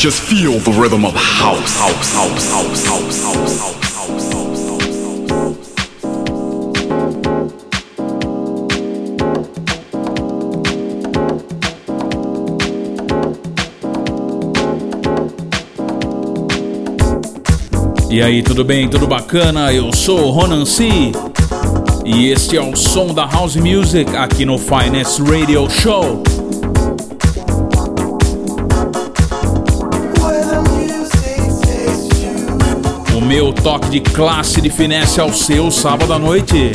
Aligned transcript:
Just 0.00 0.22
feel 0.22 0.58
the 0.60 0.70
rhythm 0.80 1.04
of 1.04 1.14
house, 1.14 1.76
house, 1.76 2.14
house, 2.14 2.50
house, 2.50 2.86
house, 2.86 3.22
house, 3.22 3.60
house. 3.60 3.90
E 18.10 18.22
aí, 18.22 18.42
tudo 18.42 18.64
bem? 18.64 18.88
Tudo 18.88 19.06
bacana? 19.06 19.70
Eu 19.70 19.92
sou 19.92 20.28
o 20.28 20.30
Ronan 20.30 20.64
C. 20.64 21.12
E 22.06 22.28
este 22.30 22.56
é 22.56 22.62
o 22.62 22.74
som 22.74 23.12
da 23.12 23.26
House 23.26 23.56
Music 23.56 24.16
aqui 24.16 24.46
no 24.46 24.56
Finest 24.56 25.20
Radio 25.20 25.68
Show. 25.68 26.39
Meu 33.30 33.52
toque 33.52 33.88
de 33.88 34.00
classe 34.00 34.60
de 34.60 34.68
finesse 34.68 35.20
ao 35.20 35.32
seu 35.32 35.70
sábado 35.70 36.12
à 36.12 36.18
noite. 36.18 36.72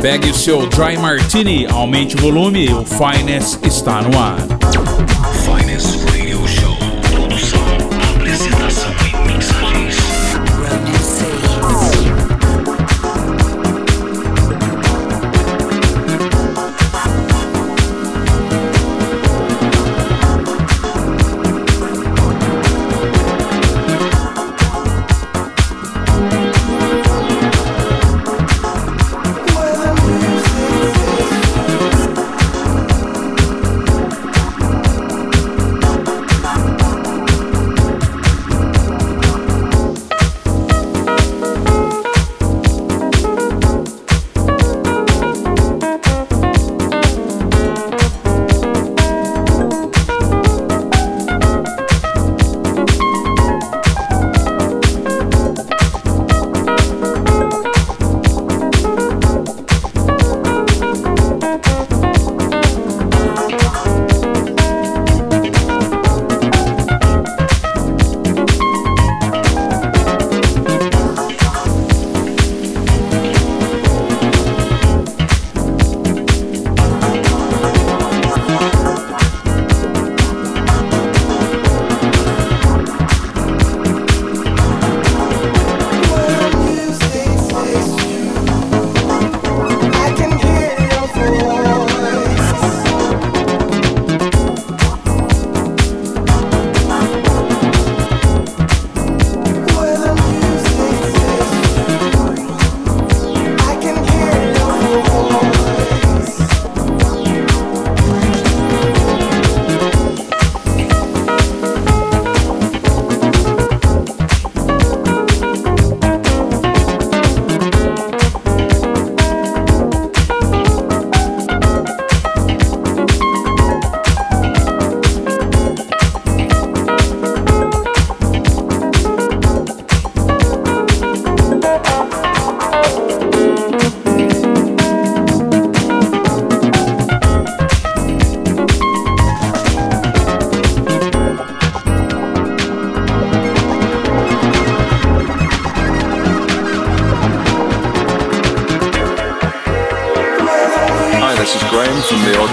Pegue 0.00 0.30
o 0.30 0.34
seu 0.34 0.66
Dry 0.66 0.98
Martini, 0.98 1.68
aumente 1.70 2.16
o 2.16 2.18
volume, 2.18 2.68
o 2.70 2.84
Finest 2.84 3.64
está 3.64 4.02
no 4.02 4.18
ar. 4.18 4.91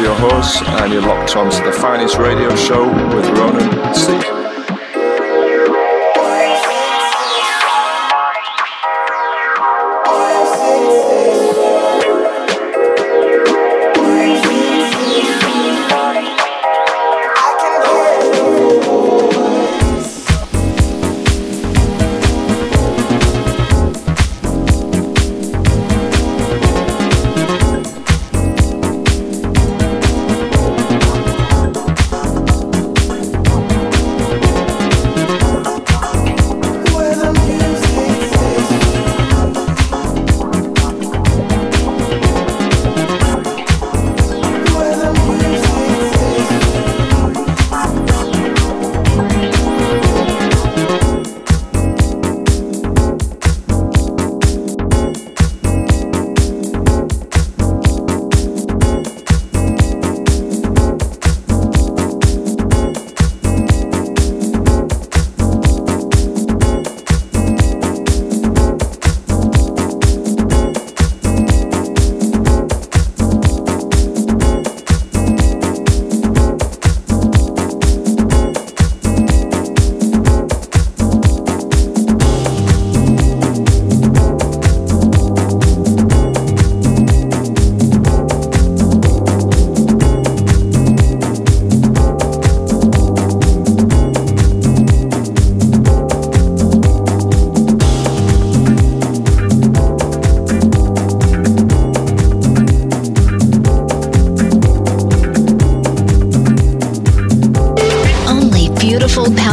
your 0.01 0.15
horse, 0.15 0.61
and 0.61 0.93
you're 0.93 1.01
locked 1.01 1.35
onto 1.35 1.63
the 1.63 1.71
finest 1.71 2.17
radio 2.17 2.55
show 2.55 2.85
with 3.15 3.25
Ronan 3.37 3.93
Seek. 3.93 4.38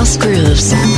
House 0.06 0.16
grooves. 0.18 0.95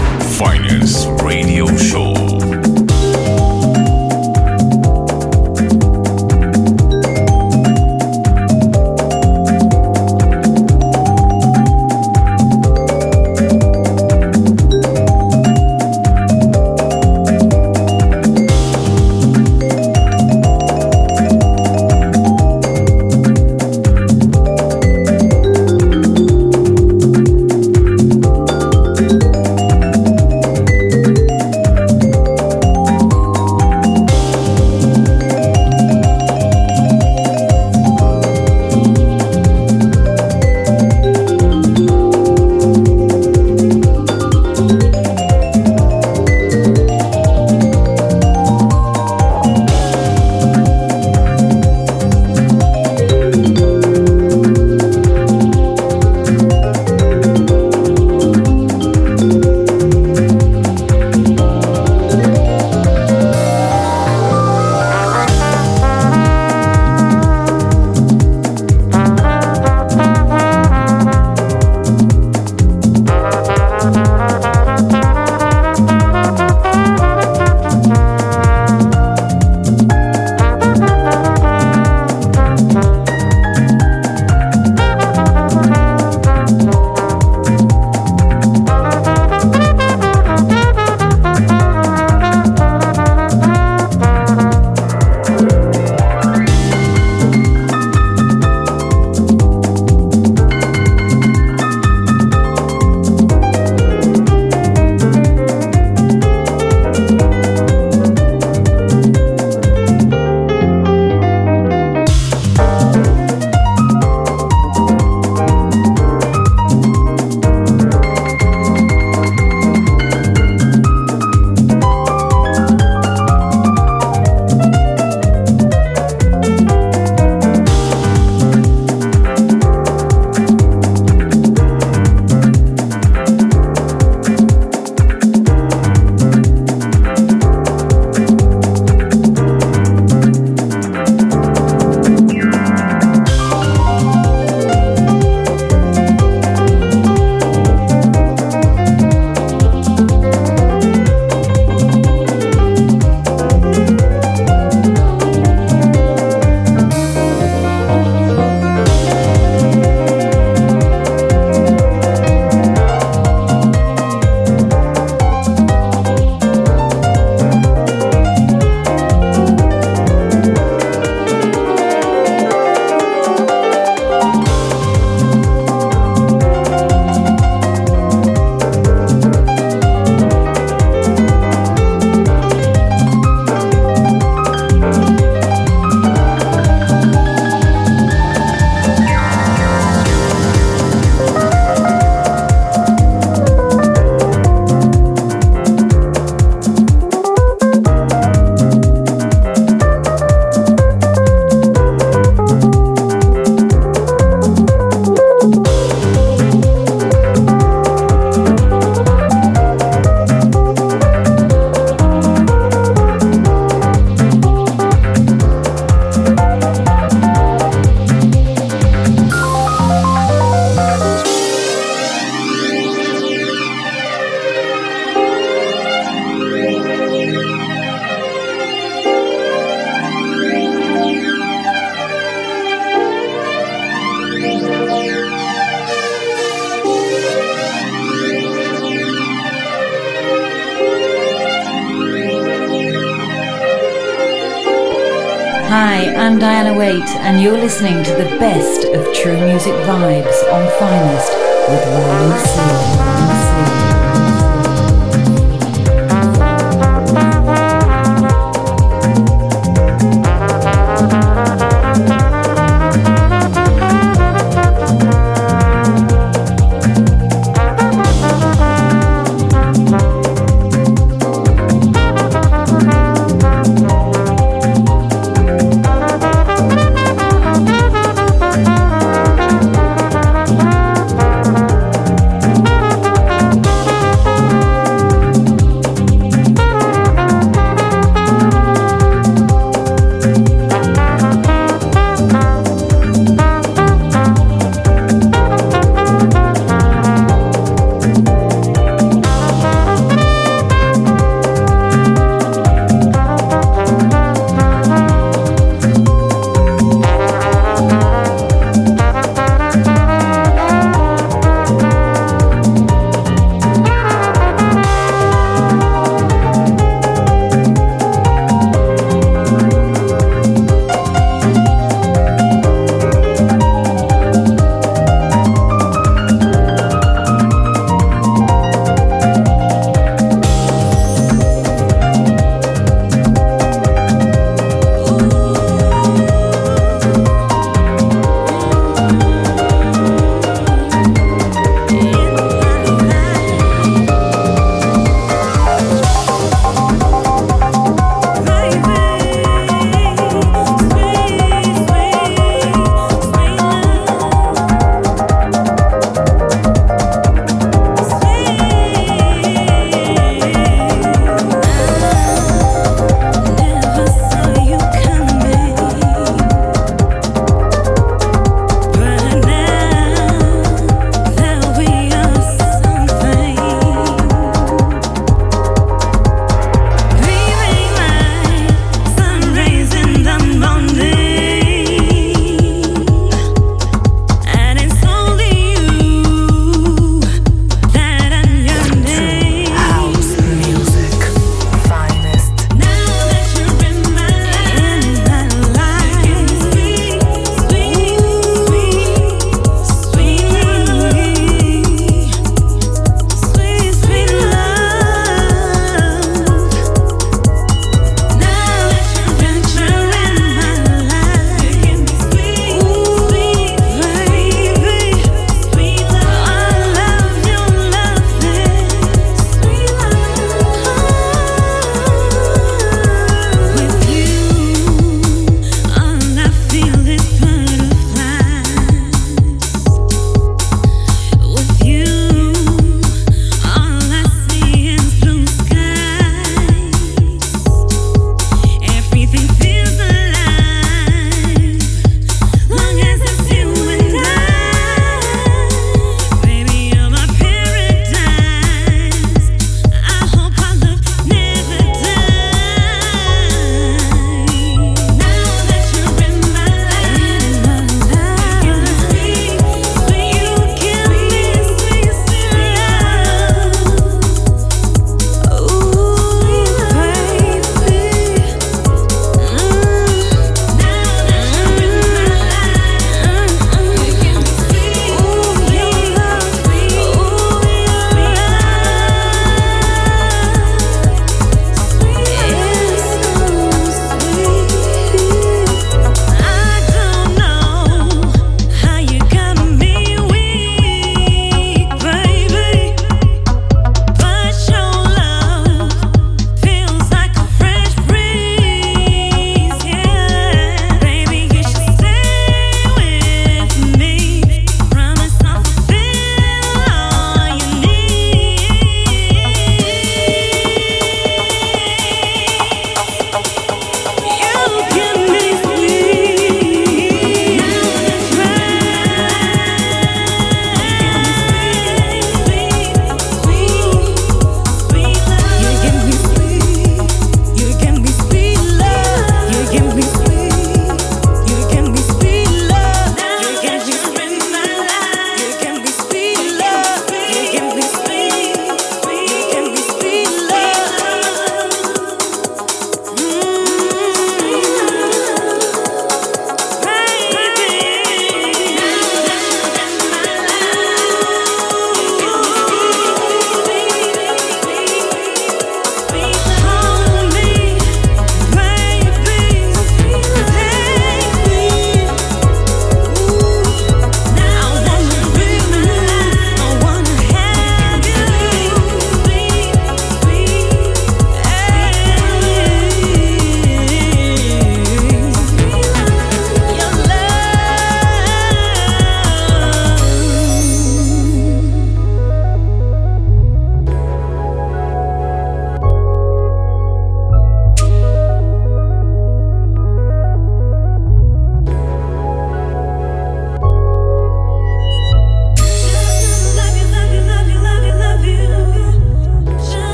And 246.97 247.43
you're 247.43 247.53
listening 247.53 248.03
to 248.03 248.13
the 248.13 248.25
best 248.39 248.85
of 248.87 249.15
true 249.15 249.39
music 249.45 249.75
vibes 249.85 250.43
on 250.51 250.67
Finest 250.79 251.33
with 251.69 251.85
Rolling 251.87 252.39
Sea. 252.47 252.98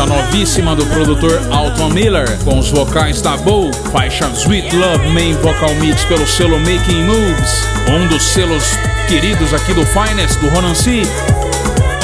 Novíssima 0.00 0.74
do 0.74 0.86
produtor 0.86 1.40
Alton 1.50 1.90
Miller, 1.90 2.38
com 2.44 2.58
os 2.58 2.70
vocais 2.70 3.20
da 3.20 3.36
Bow, 3.36 3.70
faixa 3.92 4.26
Sweet 4.34 4.74
Love 4.74 5.08
Main 5.10 5.34
Vocal 5.34 5.74
Mix 5.74 6.04
pelo 6.04 6.26
selo 6.26 6.58
Making 6.58 7.02
Moves, 7.04 7.62
um 7.88 8.06
dos 8.08 8.22
selos 8.22 8.64
queridos 9.06 9.52
aqui 9.52 9.74
do 9.74 9.84
Finest, 9.86 10.40
do 10.40 10.48
Ronan 10.48 10.74
C. 10.74 11.02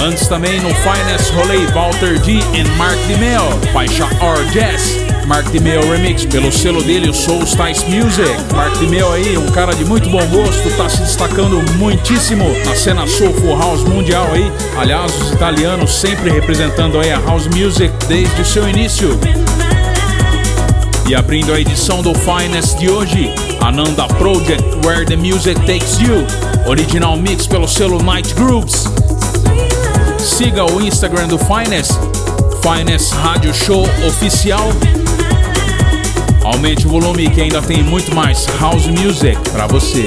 Antes 0.00 0.28
também 0.28 0.60
no 0.60 0.70
Finest 0.74 1.32
rolei 1.32 1.66
Walter 1.68 2.18
D 2.20 2.32
e 2.54 2.64
Mark 2.76 2.98
DeMeo, 3.06 3.58
faixa 3.72 4.04
Our 4.20 4.44
Jazz. 4.52 5.07
Mark 5.28 5.50
DeMeo 5.50 5.82
Remix 5.92 6.24
pelo 6.24 6.50
selo 6.50 6.82
dele, 6.82 7.10
o 7.10 7.12
Soul 7.12 7.42
Styles 7.44 7.84
Music. 7.84 8.30
Mark 8.54 8.74
DeMeo 8.78 9.12
aí, 9.12 9.36
um 9.36 9.46
cara 9.48 9.74
de 9.74 9.84
muito 9.84 10.08
bom 10.08 10.26
gosto, 10.28 10.74
tá 10.74 10.88
se 10.88 11.02
destacando 11.02 11.62
muitíssimo 11.76 12.46
na 12.64 12.74
cena 12.74 13.06
Soulful 13.06 13.58
House 13.58 13.84
mundial 13.84 14.26
aí. 14.32 14.50
Aliás, 14.78 15.14
os 15.14 15.32
italianos 15.32 15.94
sempre 16.00 16.30
representando 16.30 16.98
aí 16.98 17.12
a 17.12 17.20
House 17.20 17.46
Music 17.48 17.92
desde 18.08 18.40
o 18.40 18.44
seu 18.44 18.66
início. 18.66 19.20
E 21.06 21.14
abrindo 21.14 21.52
a 21.52 21.60
edição 21.60 22.00
do 22.00 22.14
Finest 22.14 22.78
de 22.78 22.88
hoje, 22.88 23.30
Ananda 23.60 24.06
Project 24.14 24.64
Where 24.82 25.04
the 25.04 25.16
Music 25.16 25.60
Takes 25.66 25.98
You, 25.98 26.26
original 26.66 27.18
mix 27.18 27.46
pelo 27.46 27.68
selo 27.68 28.02
Night 28.02 28.34
Grooves. 28.34 28.84
Siga 30.18 30.64
o 30.64 30.80
Instagram 30.80 31.28
do 31.28 31.38
Finest, 31.38 31.92
Finest 32.62 33.12
Rádio 33.12 33.52
Show 33.52 33.86
Oficial 34.06 34.72
Aumente 36.50 36.86
o 36.86 36.88
volume 36.90 37.28
que 37.28 37.42
ainda 37.42 37.60
tem 37.60 37.82
muito 37.82 38.14
mais 38.14 38.46
house 38.58 38.86
music 38.86 39.38
para 39.50 39.66
você. 39.66 40.06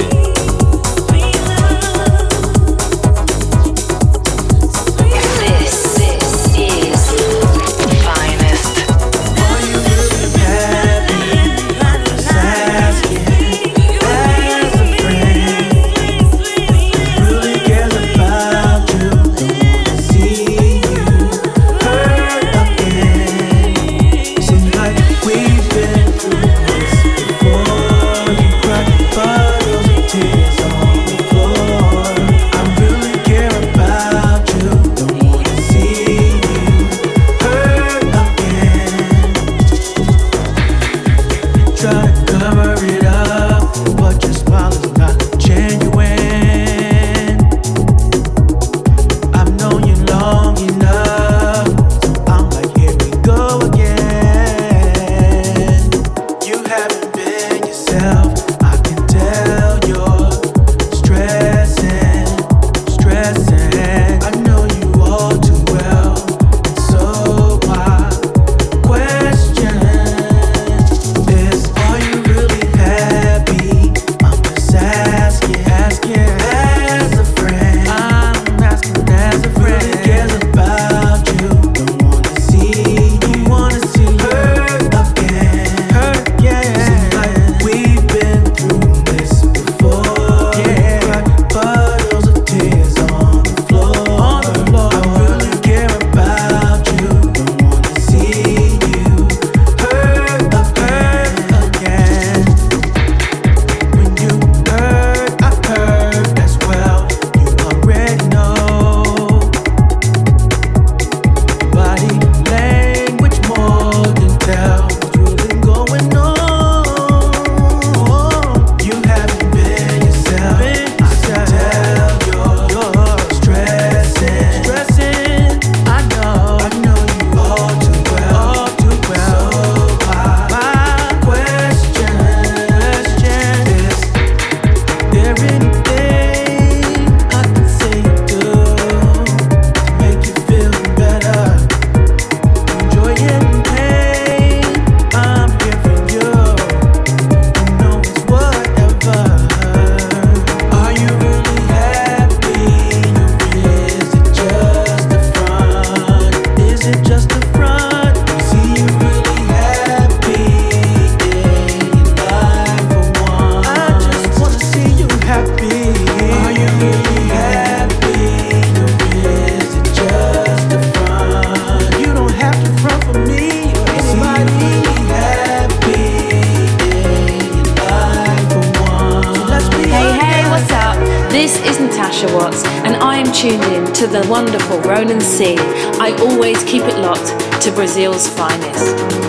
and 185.12 185.22
see. 185.22 185.56
I 186.00 186.16
always 186.22 186.64
keep 186.64 186.84
it 186.84 186.98
locked 186.98 187.62
to 187.64 187.72
Brazil's 187.72 188.28
finest. 188.30 189.21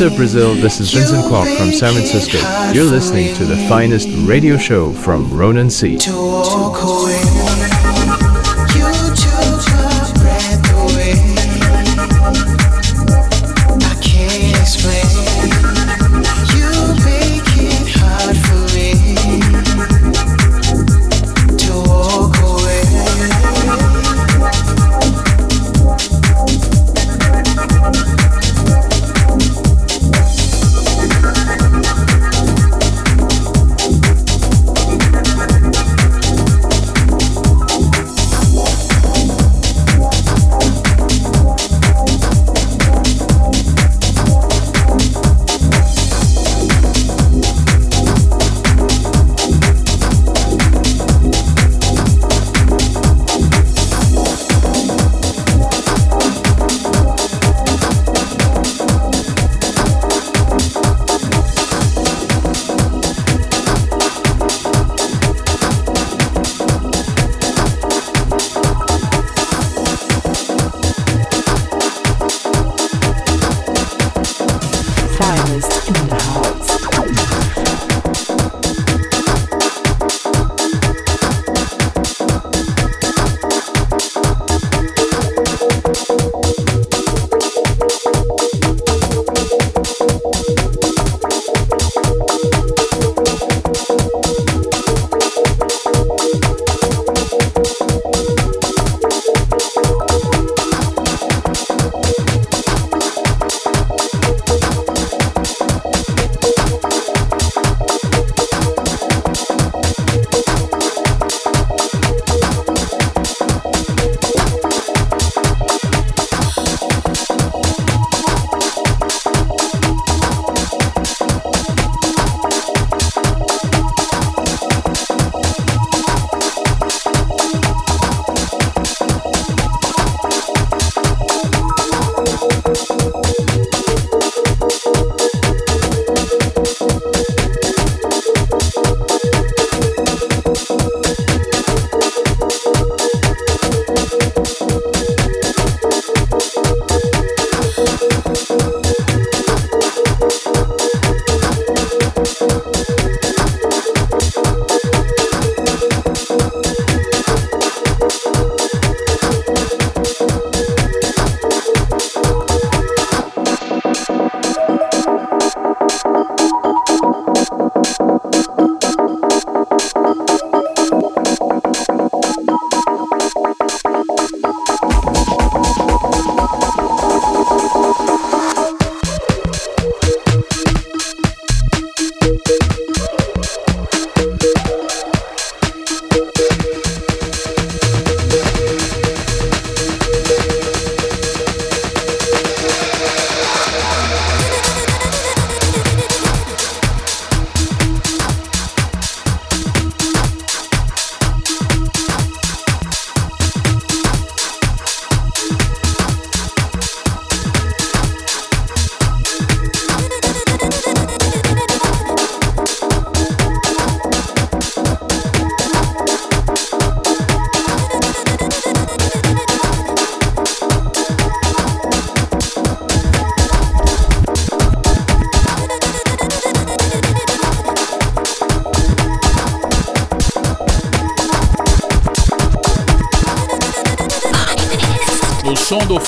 What's 0.00 0.12
up, 0.12 0.16
Brazil? 0.16 0.54
This 0.54 0.80
is 0.80 0.94
Vincent 0.94 1.26
Clark 1.26 1.46
from 1.58 1.72
San 1.72 1.92
Francisco. 1.92 2.38
You're 2.72 2.90
listening 2.90 3.34
to 3.34 3.44
the 3.44 3.58
finest 3.68 4.08
radio 4.26 4.56
show 4.56 4.94
from 4.94 5.30
Ronan 5.30 5.68
C. 5.68 5.98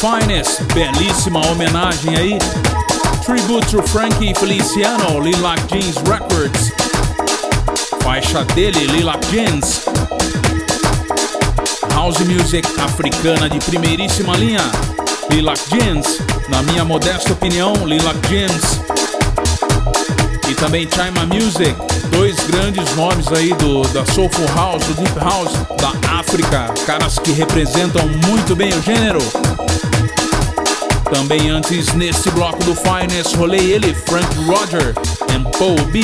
Finest, 0.03 0.61
belíssima 0.75 1.39
homenagem 1.47 2.17
aí. 2.17 2.39
Tribute 3.25 3.69
to 3.69 3.81
Frankie 3.85 4.35
Feliciano, 4.35 5.21
Lilac 5.21 5.63
Jeans 5.69 5.95
Records. 5.99 6.73
Faixa 8.03 8.45
dele, 8.47 8.85
Lilac 8.89 9.25
Jeans. 9.31 9.83
House 11.95 12.19
Music 12.19 12.69
africana 12.81 13.49
de 13.49 13.61
primeiríssima 13.61 14.37
linha. 14.37 14.65
Lilac 15.31 15.61
Jeans, 15.71 16.19
na 16.49 16.61
minha 16.65 16.85
modesta 16.85 17.33
opinião, 17.33 17.73
Lilac 17.87 18.19
Jeans. 18.29 18.81
E 20.51 20.55
também 20.57 20.89
Chima 20.91 21.25
Music, 21.27 21.77
dois 22.11 22.35
grandes 22.49 22.93
nomes 22.97 23.29
aí 23.29 23.55
do 23.55 23.83
da 23.93 24.05
Soulful 24.13 24.49
House, 24.57 24.85
do 24.85 24.95
Deep 24.95 25.17
House 25.21 25.53
da 25.81 26.19
África, 26.19 26.75
caras 26.87 27.21
que 27.21 27.31
representam 27.31 28.03
muito 28.27 28.57
bem 28.57 28.73
o 28.73 28.83
gênero. 28.83 29.21
Também 31.13 31.51
antes, 31.51 31.93
nesse 31.93 32.31
bloco 32.31 32.65
do 32.65 32.75
Finest, 32.75 33.37
rolei 33.37 33.73
ele, 33.73 33.95
Frank 33.95 34.35
Roger 34.47 34.95
and 35.31 35.43
Paul 35.59 35.77
B. 35.93 36.01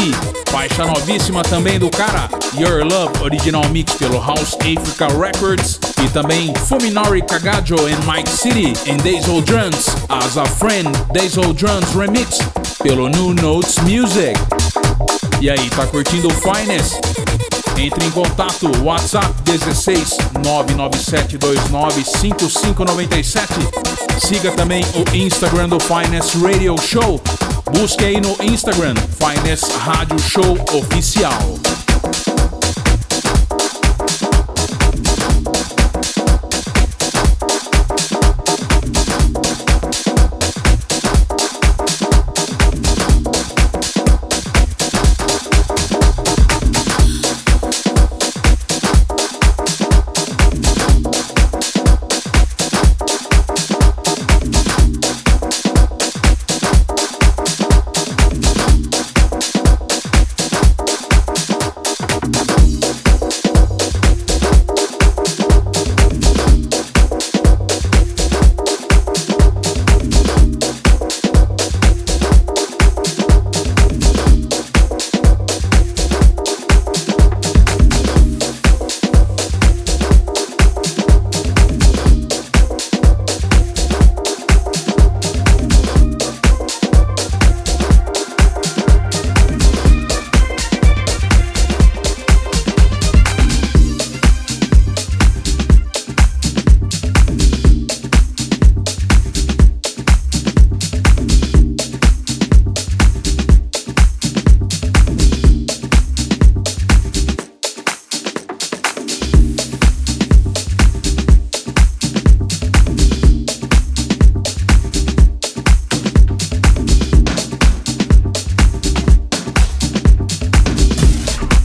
Faixa 0.51 0.85
novíssima 0.85 1.43
também 1.43 1.79
do 1.79 1.89
cara, 1.89 2.29
Your 2.55 2.85
Love, 2.85 3.23
original 3.23 3.67
mix 3.71 3.95
pelo 3.95 4.21
House 4.21 4.55
Africa 4.57 5.09
Records. 5.19 5.81
E 6.05 6.09
também 6.11 6.53
Fuminori 6.67 7.23
Kagajo 7.23 7.77
and 7.87 8.13
Mike 8.13 8.29
City 8.31 8.75
em 8.85 8.99
Days 8.99 9.27
Old 9.29 9.51
Drums, 9.51 9.87
As 10.11 10.37
a 10.37 10.45
Friend, 10.45 10.91
Days 11.15 11.39
Old 11.39 11.55
Drums 11.55 11.91
Remix 11.95 12.39
pelo 12.83 13.09
New 13.09 13.33
Notes 13.33 13.77
Music. 13.79 14.39
E 15.41 15.49
aí, 15.49 15.71
tá 15.71 15.87
curtindo 15.87 16.29
o 16.29 16.35
Finest? 16.35 17.01
Entre 17.79 18.05
em 18.05 18.11
contato, 18.11 18.71
WhatsApp 18.85 19.33
16 19.45 20.19
99729 20.45 22.05
5597 22.05 23.98
Siga 24.21 24.53
também 24.53 24.85
o 24.95 25.17
Instagram 25.17 25.69
do 25.69 25.79
Finest 25.81 26.35
Radio 26.37 26.77
Show. 26.79 27.21
Busque 27.73 28.05
aí 28.05 28.21
no 28.21 28.37
Instagram 28.43 28.95
Finest 29.19 29.73
Rádio 29.77 30.19
Show 30.19 30.59
Oficial. 30.75 31.39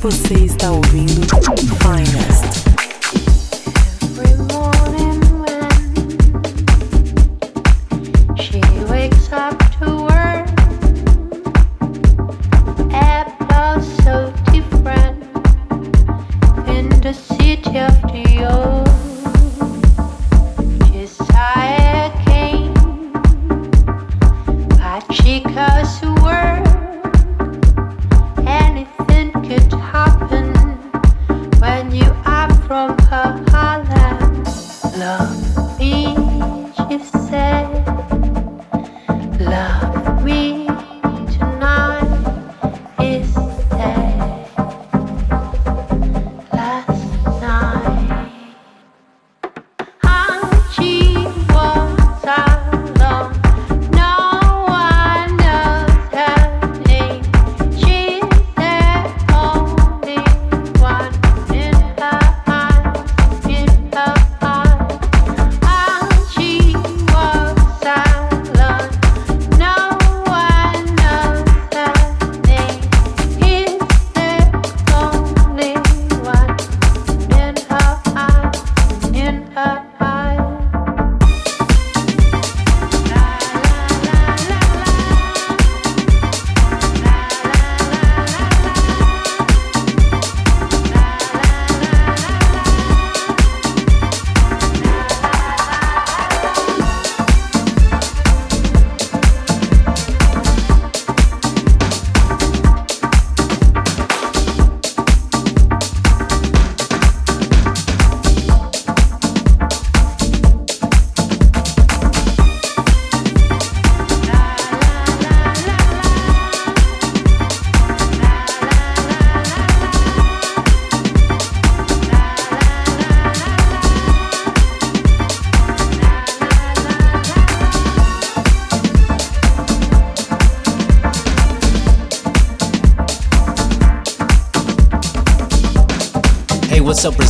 What's 0.04 0.20
up, 1.48 2.62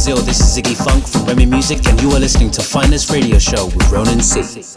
Brazil? 0.03 0.25
This 0.25 0.41
is 0.41 0.57
Ziggy 0.57 0.75
Funk 0.75 1.07
from 1.07 1.23
Remy 1.23 1.45
Music, 1.45 1.87
and 1.87 2.01
you 2.01 2.11
are 2.11 2.19
listening 2.19 2.51
to 2.51 2.61
Finest 2.61 3.09
Radio 3.09 3.39
Show 3.39 3.67
with 3.67 3.89
Ronan 3.89 4.19
C. 4.19 4.72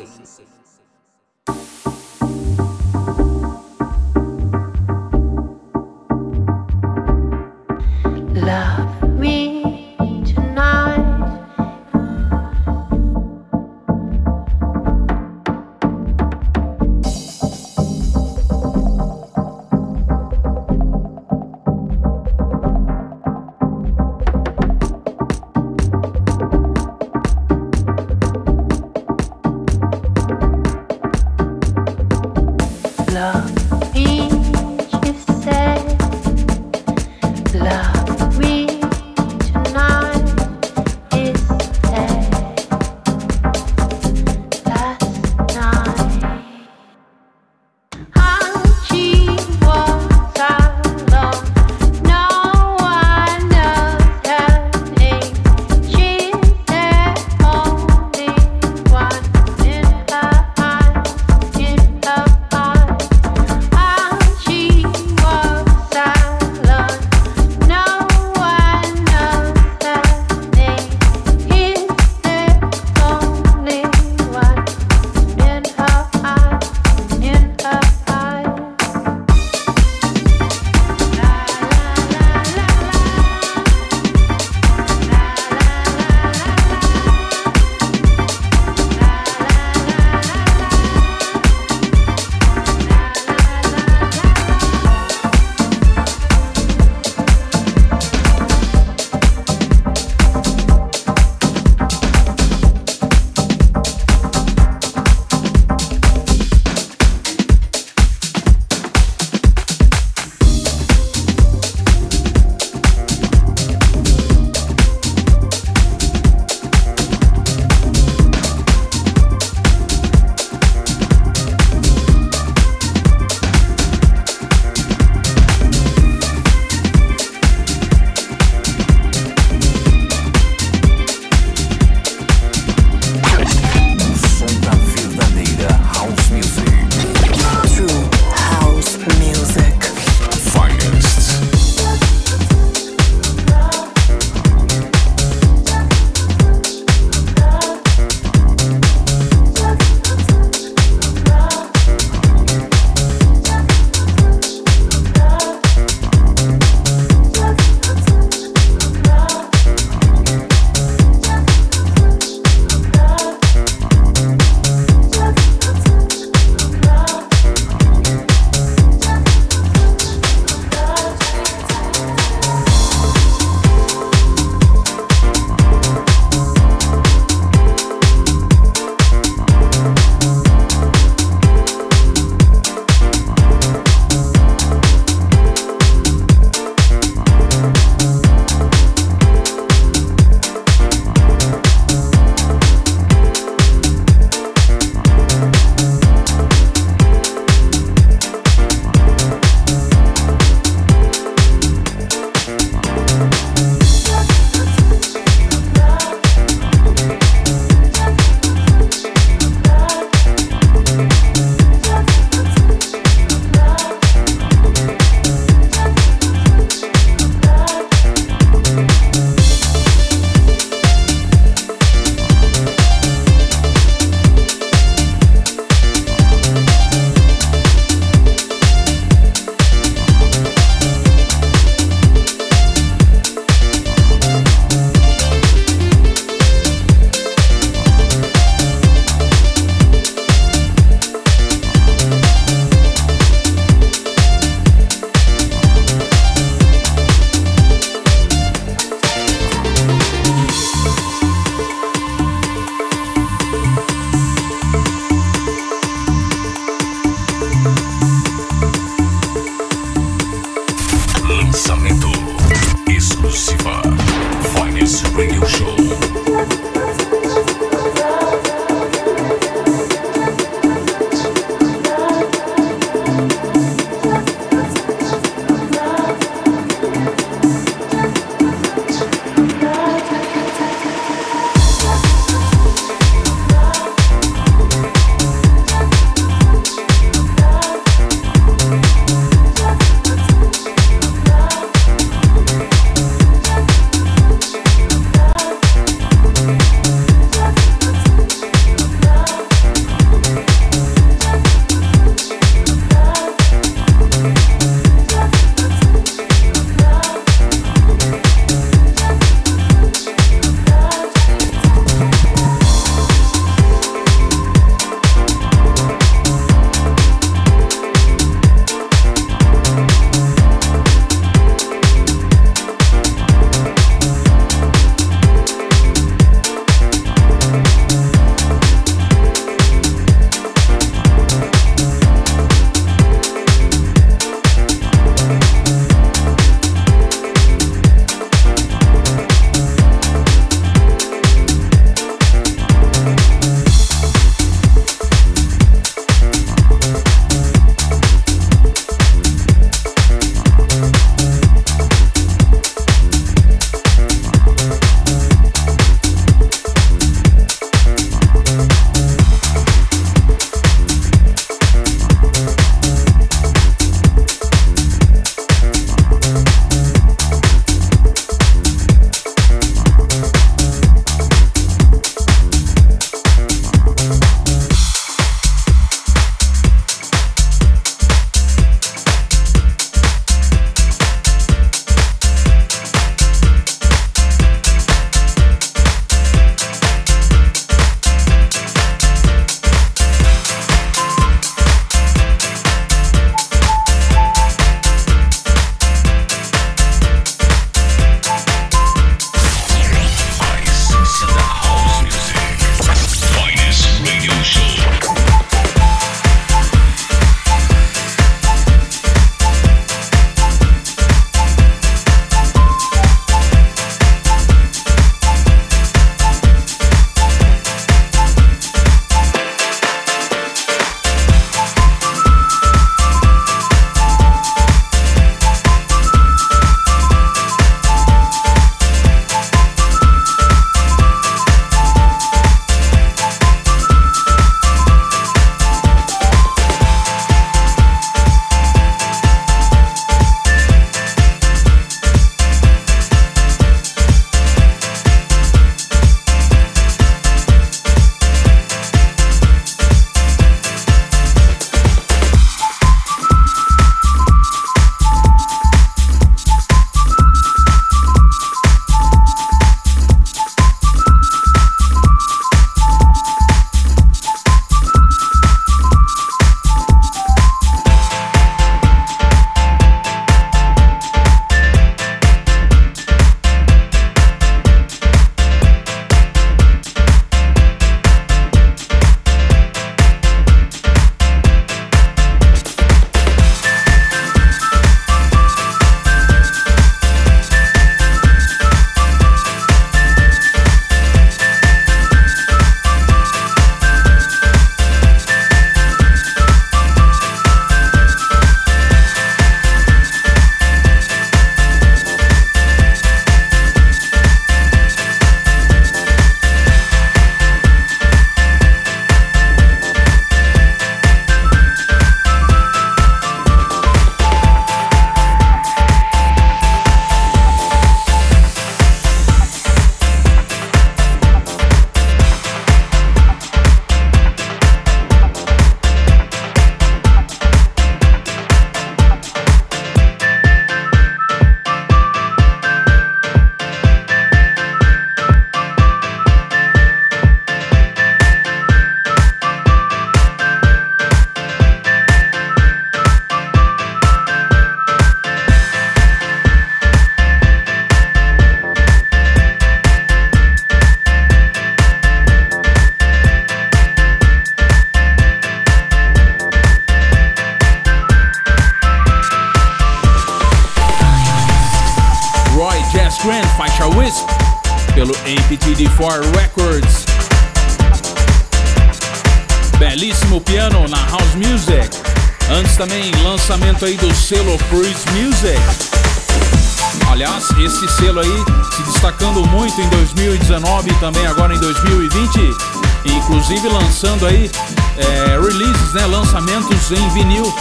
2019 580.87 580.95
também 581.01 581.27
agora 581.27 581.55
em 581.55 581.59
2020, 581.59 582.57
inclusive 583.05 583.69
lançando 583.69 584.27
aí 584.27 584.51
é, 584.97 585.39
releases, 585.41 585.93
né, 585.93 586.07
lançamentos 586.07 586.91
em 586.91 587.09
vinil. 587.11 587.53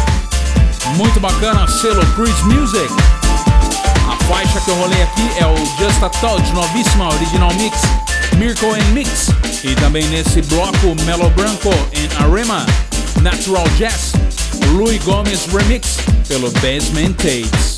Muito 0.96 1.20
bacana, 1.20 1.68
selo 1.68 2.06
Cruise 2.14 2.44
Music. 2.44 2.94
A 4.08 4.24
faixa 4.26 4.60
que 4.62 4.70
eu 4.70 4.76
rolei 4.76 5.02
aqui 5.02 5.30
é 5.38 5.46
o 5.46 5.56
Just 5.56 6.04
a 6.04 6.10
Touch, 6.10 6.52
novíssima 6.54 7.14
original 7.14 7.54
mix, 7.56 7.80
Miracle 8.38 8.70
and 8.70 8.94
Mix. 8.94 9.30
E 9.64 9.74
também 9.76 10.06
nesse 10.08 10.42
bloco, 10.44 10.96
Melo 11.06 11.30
Branco 11.32 11.74
em 11.94 12.24
Arema, 12.24 12.66
Natural 13.22 13.68
Jazz, 13.78 14.14
Louis 14.74 15.04
Gomes 15.04 15.48
Remix 15.52 15.98
pelo 16.28 16.52
Basement 16.52 17.14
Tapes. 17.14 17.75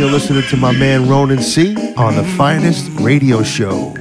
You're 0.00 0.10
listening 0.10 0.42
to 0.42 0.56
my 0.56 0.72
man 0.72 1.06
Ronan 1.06 1.42
C 1.42 1.76
on 1.96 2.16
the 2.16 2.24
finest 2.24 2.88
radio 3.00 3.42
show. 3.42 3.94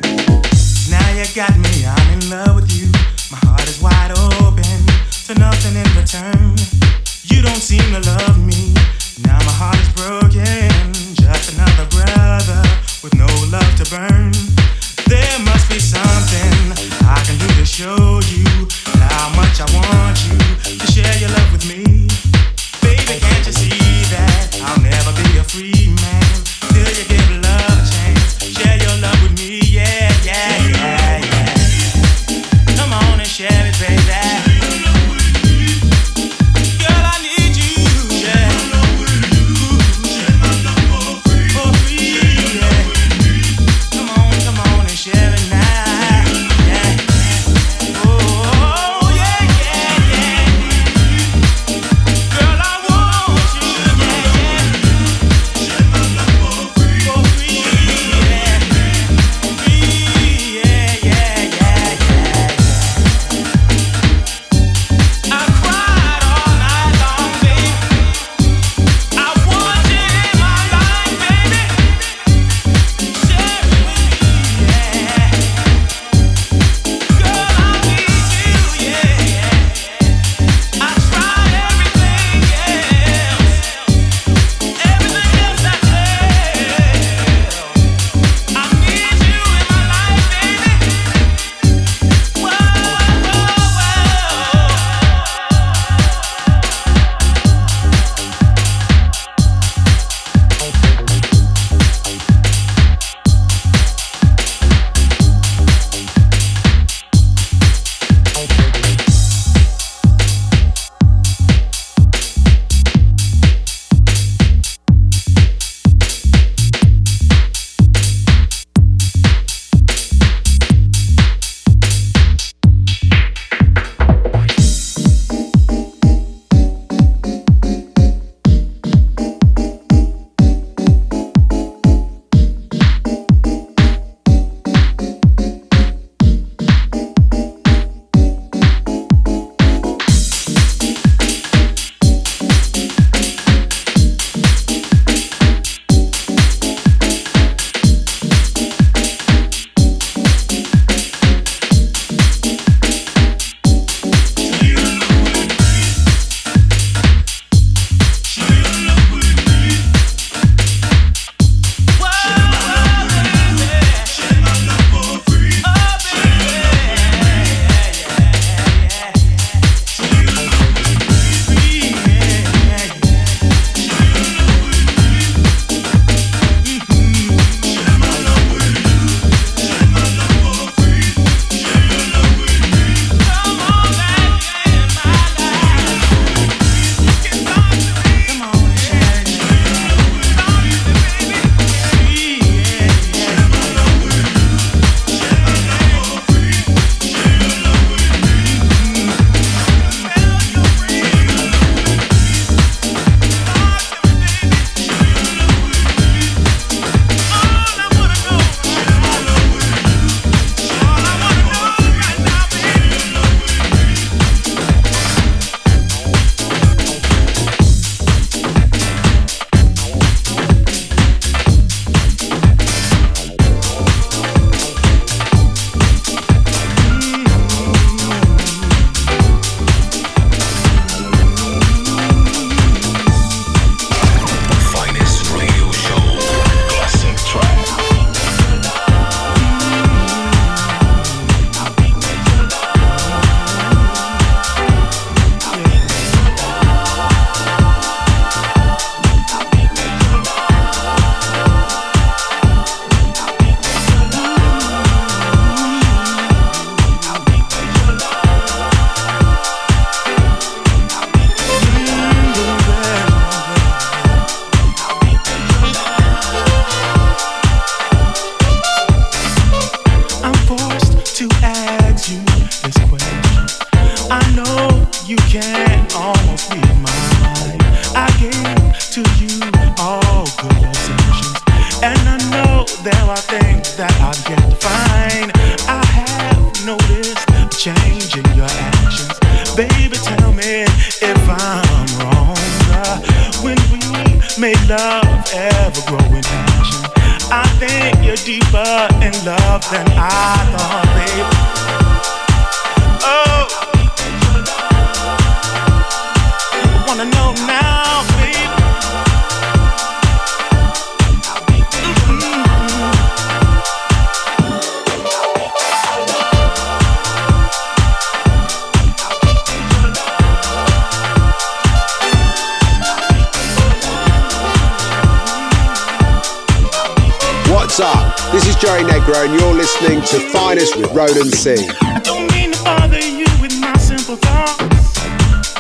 To 330.20 330.30
Finest 330.30 330.76
with 330.76 330.92
Roland 330.92 331.34
C. 331.34 331.56
I 331.82 332.00
don't 332.04 332.32
mean 332.34 332.52
to 332.52 332.64
bother 332.64 333.00
you 333.00 333.28
with 333.42 333.58
my 333.60 333.76
simple 333.78 334.16
thoughts. 334.18 335.00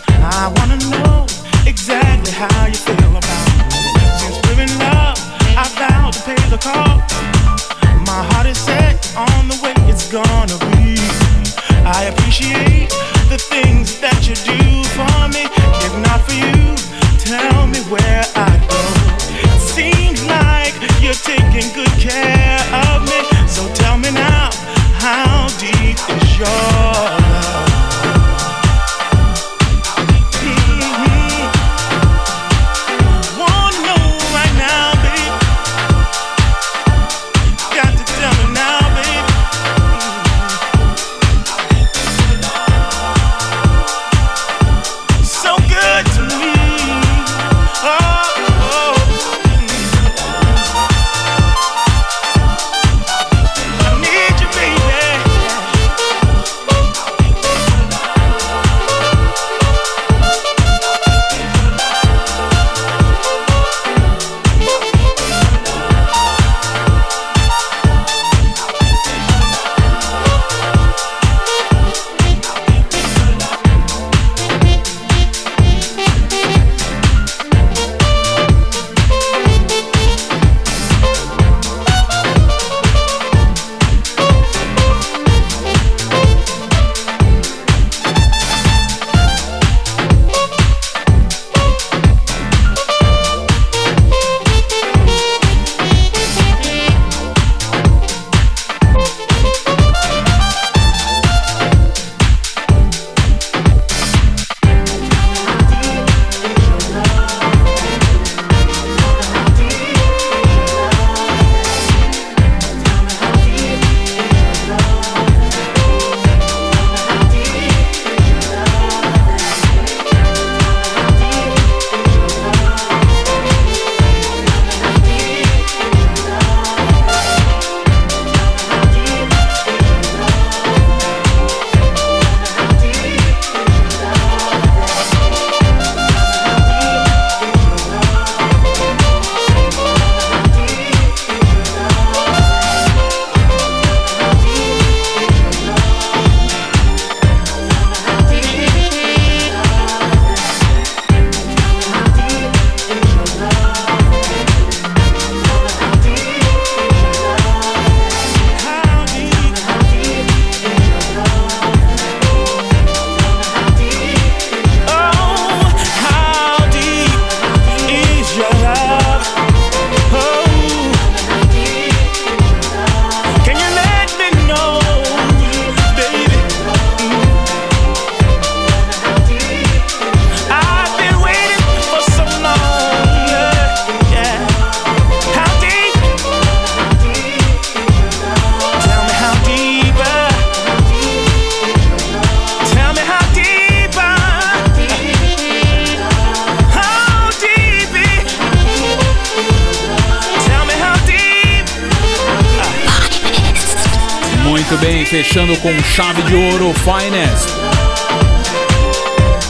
I 0.10 0.52
wanna 0.58 0.89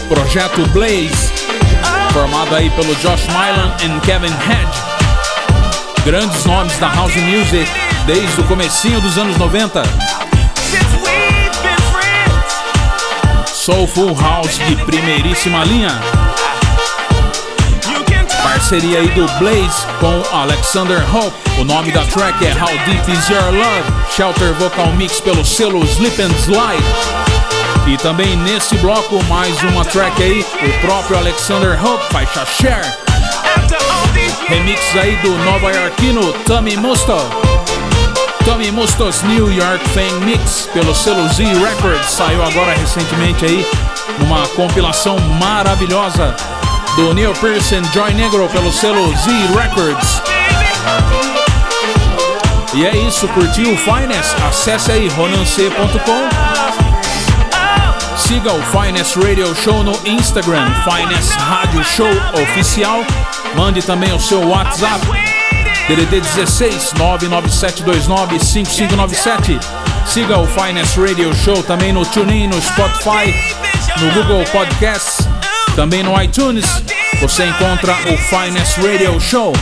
Projeto 0.10 0.66
Blaze, 0.70 1.32
formado 2.12 2.55
aí 2.55 2.68
pelo 2.72 2.95
Josh 2.95 3.28
Mylan 3.28 3.76
e 3.80 3.99
Kevin 4.01 4.26
Hedge. 4.26 4.82
Grandes 6.03 6.45
nomes 6.45 6.76
da 6.80 6.89
house 6.89 7.16
music 7.18 7.70
desde 8.07 8.41
o 8.41 8.43
comecinho 8.45 8.99
dos 9.01 9.20
anos 9.20 9.38
90. 9.38 9.84
Soulful 13.53 14.16
House 14.20 14.57
de 14.57 14.76
primeiríssima 14.78 15.64
linha. 15.64 16.01
Parceria 18.41 19.01
aí 19.01 19.10
do 19.10 19.28
Blaze 19.38 19.86
com 19.99 20.36
Alexander 20.36 21.03
Hope. 21.16 21.38
O 21.60 21.64
nome 21.64 21.91
da 21.91 22.03
track 22.05 22.43
é 22.43 22.51
How 22.51 22.76
Deep 22.86 23.12
Is 23.12 23.30
Your 23.30 23.51
Love. 23.51 24.12
Shelter 24.16 24.53
Vocal 24.55 24.88
Mix 24.93 25.22
pelo 25.22 25.45
selo 25.45 25.84
Slip 25.86 26.20
and 26.20 26.34
Slide. 26.39 27.29
E 27.90 27.98
também 27.98 28.38
nesse 28.38 28.76
bloco 28.78 29.22
mais 29.24 29.64
uma 29.64 29.84
track 29.84 30.22
aí, 30.22 30.46
o 30.62 30.86
próprio 30.86 31.18
Alexander 31.18 31.84
Hope, 31.84 32.06
faixa 32.14 32.46
Share. 32.46 32.86
Remix 34.48 34.96
aí 34.96 35.16
do 35.24 35.36
nova 35.40 35.72
iorquino 35.74 36.32
Tommy 36.46 36.78
Musto. 36.78 37.18
Tommy 38.46 38.72
Musto's 38.72 39.24
New 39.24 39.52
York 39.52 39.84
Fame 39.90 40.24
Mix 40.24 40.70
pelo 40.72 40.94
selo 40.94 41.28
Z 41.30 41.44
Records 41.44 42.12
saiu 42.12 42.44
agora 42.44 42.76
recentemente 42.76 43.44
aí 43.44 43.66
numa 44.20 44.48
compilação 44.50 45.18
maravilhosa 45.40 46.36
do 46.96 47.12
Neil 47.16 47.34
Pearson 47.42 47.82
Joy 47.92 48.14
Negro 48.14 48.48
pelo 48.50 48.72
selo 48.72 49.12
Z 49.18 49.32
Records. 49.60 50.22
E 52.76 52.86
é 52.86 52.96
isso, 52.96 53.28
curtiu 53.30 53.74
o 53.74 53.78
Finest? 53.78 54.36
Acesse 54.48 54.92
aí 54.92 55.08
ronancê.com. 55.08 56.68
Siga 58.30 58.54
o 58.54 58.62
Finest 58.62 59.16
Radio 59.16 59.56
Show 59.56 59.84
no 59.84 59.92
Instagram, 60.06 60.72
Finest 60.84 61.32
Rádio 61.32 61.84
Show 61.84 62.12
Oficial. 62.44 63.04
Mande 63.56 63.82
também 63.82 64.14
o 64.14 64.20
seu 64.20 64.48
WhatsApp, 64.48 65.04
DDD 65.88 66.22
16 66.22 66.94
99729 66.94 68.40
5597. 68.40 69.60
Siga 70.06 70.38
o 70.38 70.46
Finest 70.46 70.96
Radio 70.96 71.34
Show 71.34 71.64
também 71.64 71.92
no 71.92 72.06
TuneIn, 72.06 72.50
no 72.50 72.62
Spotify, 72.62 73.34
no 74.00 74.12
Google 74.12 74.46
Podcasts, 74.52 75.28
também 75.76 76.04
no 76.04 76.22
iTunes. 76.22 76.84
Você 77.20 77.48
encontra 77.48 77.94
o 77.94 78.16
Finest 78.16 78.78
Radio 78.78 79.20
Show. 79.20 79.54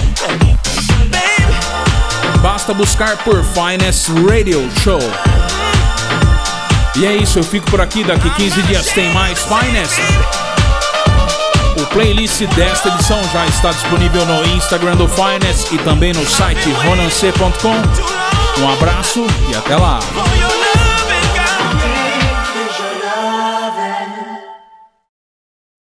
Basta 2.41 2.73
buscar 2.73 3.15
por 3.19 3.41
Finest 3.45 4.09
Radio 4.29 4.69
Show. 4.83 4.99
E 6.97 7.05
é 7.05 7.15
isso, 7.15 7.37
eu 7.37 7.43
fico 7.43 7.69
por 7.69 7.79
aqui. 7.79 8.03
Daqui 8.03 8.29
15 8.29 8.61
dias 8.63 8.87
tem 8.87 9.13
mais 9.13 9.39
Finest. 9.39 9.99
O 11.79 11.85
playlist 11.87 12.41
desta 12.55 12.89
edição 12.89 13.21
já 13.31 13.45
está 13.45 13.71
disponível 13.71 14.25
no 14.25 14.43
Instagram 14.55 14.95
do 14.95 15.07
Finest 15.07 15.71
e 15.71 15.77
também 15.77 16.11
no 16.11 16.27
site 16.27 16.71
ronance.com. 16.71 18.61
Um 18.61 18.73
abraço 18.73 19.25
e 19.51 19.55
até 19.55 19.75
lá. 19.75 19.99